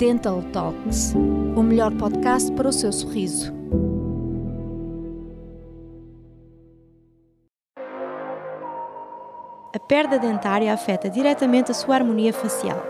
[0.00, 1.12] Dental Talks,
[1.54, 3.52] o melhor podcast para o seu sorriso.
[9.74, 12.82] A perda dentária afeta diretamente a sua harmonia facial.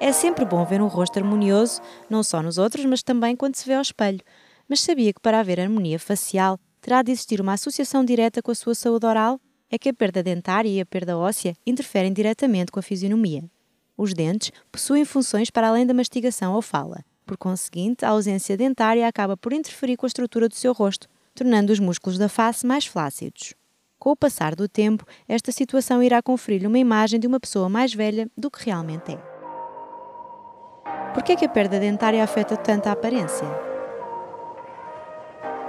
[0.00, 3.68] É sempre bom ver um rosto harmonioso, não só nos outros, mas também quando se
[3.68, 4.18] vê ao espelho.
[4.68, 8.54] Mas sabia que para haver harmonia facial terá de existir uma associação direta com a
[8.56, 9.40] sua saúde oral?
[9.70, 13.44] É que a perda dentária e a perda óssea interferem diretamente com a fisionomia.
[13.96, 17.04] Os dentes possuem funções para além da mastigação ou fala.
[17.24, 21.72] Por conseguinte, a ausência dentária acaba por interferir com a estrutura do seu rosto, tornando
[21.72, 23.54] os músculos da face mais flácidos.
[23.98, 27.94] Com o passar do tempo, esta situação irá conferir-lhe uma imagem de uma pessoa mais
[27.94, 29.36] velha do que realmente é.
[31.12, 33.46] Por que é que a perda dentária afeta tanto a aparência?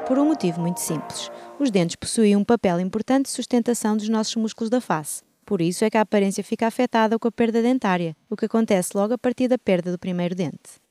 [0.06, 1.32] Por um motivo muito simples.
[1.58, 5.27] Os dentes possuem um papel importante de sustentação dos nossos músculos da face.
[5.48, 8.92] Por isso é que a aparência fica afetada com a perda dentária, o que acontece
[8.94, 10.82] logo a partir da perda do primeiro dente.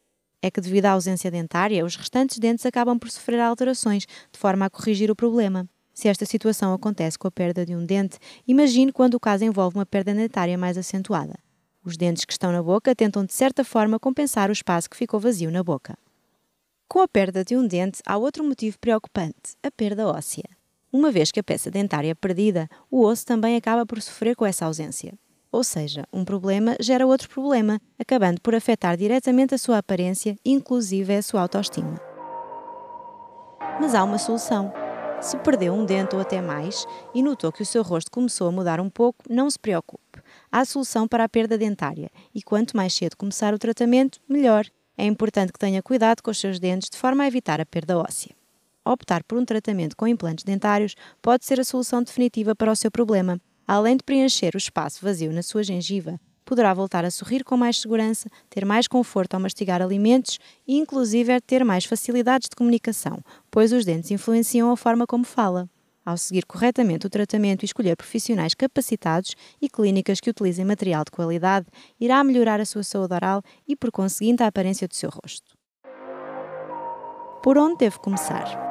[0.40, 4.64] É que, devido à ausência dentária, os restantes dentes acabam por sofrer alterações, de forma
[4.64, 5.68] a corrigir o problema.
[5.92, 9.76] Se esta situação acontece com a perda de um dente, imagine quando o caso envolve
[9.76, 11.34] uma perda dentária mais acentuada.
[11.84, 15.20] Os dentes que estão na boca tentam de certa forma compensar o espaço que ficou
[15.20, 15.98] vazio na boca.
[16.88, 20.55] Com a perda de um dente, há outro motivo preocupante: a perda óssea.
[20.96, 24.46] Uma vez que a peça dentária é perdida, o osso também acaba por sofrer com
[24.46, 25.12] essa ausência.
[25.52, 31.14] Ou seja, um problema gera outro problema, acabando por afetar diretamente a sua aparência, inclusive
[31.14, 32.00] a sua autoestima.
[33.78, 34.72] Mas há uma solução.
[35.20, 38.52] Se perdeu um dente ou até mais e notou que o seu rosto começou a
[38.52, 40.22] mudar um pouco, não se preocupe.
[40.50, 44.64] Há solução para a perda dentária e quanto mais cedo começar o tratamento, melhor.
[44.96, 47.98] É importante que tenha cuidado com os seus dentes de forma a evitar a perda
[47.98, 48.34] óssea.
[48.86, 52.88] Optar por um tratamento com implantes dentários pode ser a solução definitiva para o seu
[52.88, 53.40] problema.
[53.66, 57.80] Além de preencher o espaço vazio na sua gengiva, poderá voltar a sorrir com mais
[57.80, 63.18] segurança, ter mais conforto ao mastigar alimentos e, inclusive, ter mais facilidades de comunicação,
[63.50, 65.68] pois os dentes influenciam a forma como fala.
[66.04, 71.10] Ao seguir corretamente o tratamento e escolher profissionais capacitados e clínicas que utilizem material de
[71.10, 71.66] qualidade,
[71.98, 75.56] irá melhorar a sua saúde oral e, por conseguinte, a aparência do seu rosto.
[77.42, 78.65] Por onde deve começar?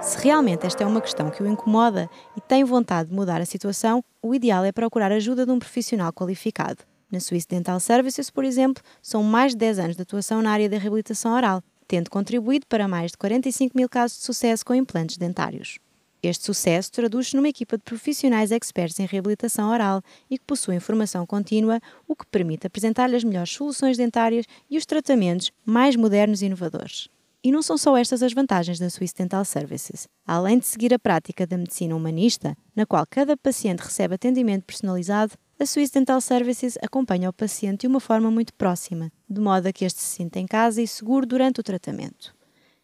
[0.00, 3.46] Se realmente esta é uma questão que o incomoda e tem vontade de mudar a
[3.46, 6.84] situação, o ideal é procurar ajuda de um profissional qualificado.
[7.10, 10.68] Na Swiss Dental Services, por exemplo, são mais de 10 anos de atuação na área
[10.68, 15.16] da reabilitação oral, tendo contribuído para mais de 45 mil casos de sucesso com implantes
[15.16, 15.78] dentários.
[16.22, 21.24] Este sucesso traduz-se numa equipa de profissionais expertos em reabilitação oral e que possuem formação
[21.26, 26.46] contínua, o que permite apresentar-lhe as melhores soluções dentárias e os tratamentos mais modernos e
[26.46, 27.08] inovadores.
[27.46, 30.08] E não são só estas as vantagens da Swiss Dental Services.
[30.26, 35.34] Além de seguir a prática da medicina humanista, na qual cada paciente recebe atendimento personalizado,
[35.56, 39.72] a Swiss Dental Services acompanha o paciente de uma forma muito próxima, de modo a
[39.72, 42.34] que este se sinta em casa e seguro durante o tratamento.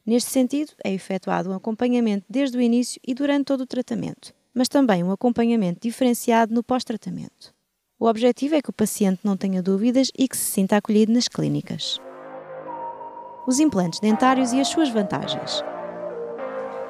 [0.06, 4.68] Neste sentido, é efetuado um acompanhamento desde o início e durante todo o tratamento, mas
[4.68, 7.52] também um acompanhamento diferenciado no pós-tratamento.
[7.98, 11.26] O objetivo é que o paciente não tenha dúvidas e que se sinta acolhido nas
[11.26, 11.98] clínicas
[13.46, 15.62] os implantes dentários e as suas vantagens.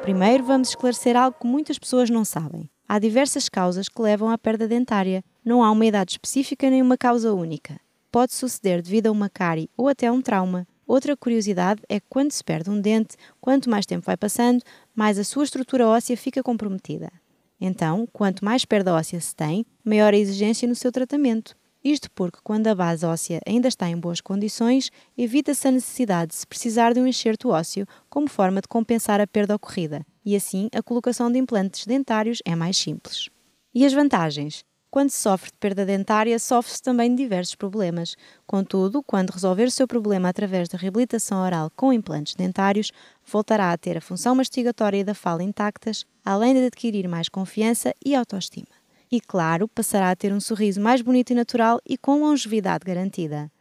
[0.02, 2.68] Primeiro, vamos esclarecer algo que muitas pessoas não sabem.
[2.88, 5.24] Há diversas causas que levam à perda dentária.
[5.44, 7.80] Não há uma idade específica nem uma causa única.
[8.10, 10.66] Pode suceder devido a uma cárie ou até a um trauma.
[10.86, 14.62] Outra curiosidade é que quando se perde um dente, quanto mais tempo vai passando,
[14.94, 17.10] mais a sua estrutura óssea fica comprometida.
[17.58, 21.56] Então, quanto mais perda óssea se tem, maior a exigência no seu tratamento.
[21.84, 26.37] Isto porque, quando a base óssea ainda está em boas condições, evita-se a necessidade de
[26.37, 30.69] se precisar de um enxerto ósseo como forma de compensar a perda ocorrida, e assim
[30.72, 33.28] a colocação de implantes dentários é mais simples.
[33.75, 34.65] E as vantagens?
[34.92, 38.15] Quando se sofre de perda dentária, sofre-se também de diversos problemas.
[38.47, 42.92] Contudo, quando resolver o seu problema através da reabilitação oral com implantes dentários,
[43.26, 47.94] voltará a ter a função mastigatória e da fala intactas, além de adquirir mais confiança
[48.04, 48.81] e autoestima
[49.12, 53.52] e, claro, passará a ter um sorriso mais bonito e natural e com longevidade garantida.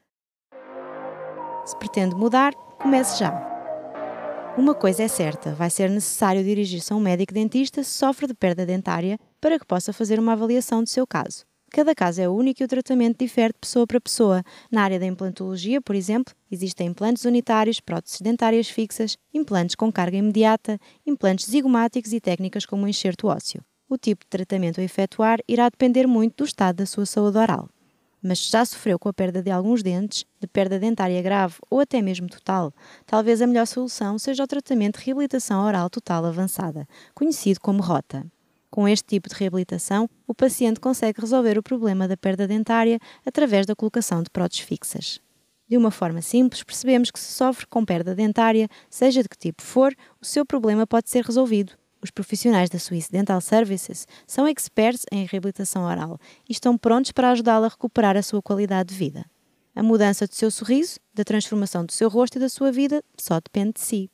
[1.66, 3.50] Se pretende mudar, comece já.
[4.58, 8.34] Uma coisa é certa, vai ser necessário dirigir-se a um médico dentista se sofre de
[8.34, 11.46] perda dentária para que possa fazer uma avaliação do seu caso.
[11.70, 14.44] Cada caso é único e o tratamento difere de pessoa para pessoa.
[14.70, 20.18] Na área da implantologia, por exemplo, existem implantes unitários, próteses dentárias fixas, implantes com carga
[20.18, 23.64] imediata, implantes zigomáticos e técnicas como o enxerto ósseo
[23.94, 27.70] o tipo de tratamento a efetuar irá depender muito do estado da sua saúde oral.
[28.24, 31.80] Mas se já sofreu com a perda de alguns dentes, de perda dentária grave ou
[31.80, 32.72] até mesmo total,
[33.06, 38.26] talvez a melhor solução seja o tratamento de reabilitação oral total avançada, conhecido como ROTA.
[38.70, 43.66] Com este tipo de reabilitação, o paciente consegue resolver o problema da perda dentária através
[43.66, 45.20] da colocação de próteses fixas.
[45.68, 49.62] De uma forma simples, percebemos que se sofre com perda dentária, seja de que tipo
[49.62, 51.74] for, o seu problema pode ser resolvido.
[52.04, 56.18] Os profissionais da Swiss Dental Services são experts em reabilitação oral
[56.50, 59.26] e estão prontos para ajudá-la a recuperar a sua qualidade de vida.
[59.76, 63.40] A mudança do seu sorriso, da transformação do seu rosto e da sua vida só
[63.40, 64.10] depende de si.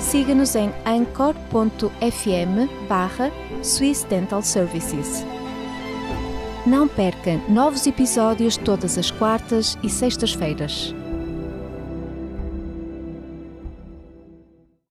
[0.00, 1.48] Siga-nos em anchor.fm
[2.88, 3.32] barra
[3.62, 5.24] Swiss Dental Services.
[6.66, 10.94] Não perca novos episódios todas as quartas e sextas-feiras.